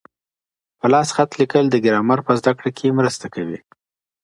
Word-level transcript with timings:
په 0.79 0.85
لاس 0.93 1.09
خط 1.15 1.31
لیکل 1.41 1.65
د 1.69 1.75
ګرامر 1.85 2.19
په 2.27 2.31
زده 2.39 2.51
کړه 2.57 2.69
کي 2.77 2.87
مرسته 2.99 3.25
کوي. 3.35 3.59